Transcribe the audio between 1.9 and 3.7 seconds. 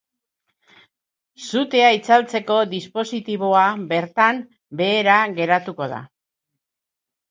itzaltzeko dispositiboa